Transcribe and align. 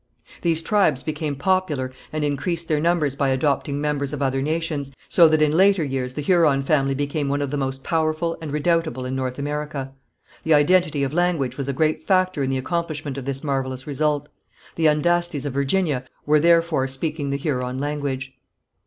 These 0.41 0.63
tribes 0.63 1.03
became 1.03 1.35
popular 1.35 1.91
and 2.11 2.23
increased 2.23 2.67
their 2.67 2.79
numbers 2.79 3.15
by 3.15 3.29
adopting 3.29 3.79
members 3.79 4.13
of 4.13 4.19
other 4.23 4.41
nations, 4.41 4.89
so 5.07 5.27
that 5.27 5.43
in 5.43 5.51
later 5.51 5.83
years 5.83 6.13
the 6.15 6.23
Huron 6.23 6.63
family 6.63 6.95
became 6.95 7.29
one 7.29 7.39
of 7.39 7.51
the 7.51 7.57
most 7.57 7.83
powerful 7.83 8.35
and 8.41 8.51
redoubtable 8.51 9.05
in 9.05 9.15
North 9.15 9.37
America. 9.37 9.93
The 10.43 10.55
identity 10.55 11.03
of 11.03 11.13
language 11.13 11.55
was 11.55 11.69
a 11.69 11.71
great 11.71 12.03
factor 12.03 12.41
in 12.41 12.49
the 12.49 12.57
accomplishment 12.57 13.15
of 13.19 13.25
this 13.25 13.43
marvellous 13.43 13.85
result. 13.85 14.27
The 14.75 14.87
Andastes, 14.87 15.45
of 15.45 15.53
Virginia, 15.53 16.03
were 16.25 16.39
therefore 16.39 16.87
speaking 16.87 17.29
the 17.29 17.37
Huron 17.37 17.77
language. 17.77 18.33